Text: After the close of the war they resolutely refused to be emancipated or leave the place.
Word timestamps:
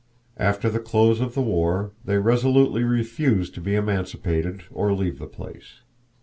After 0.39 0.67
the 0.67 0.79
close 0.79 1.21
of 1.21 1.35
the 1.35 1.43
war 1.43 1.91
they 2.03 2.17
resolutely 2.17 2.83
refused 2.83 3.53
to 3.53 3.61
be 3.61 3.75
emancipated 3.75 4.63
or 4.71 4.93
leave 4.93 5.19
the 5.19 5.27
place. 5.27 5.81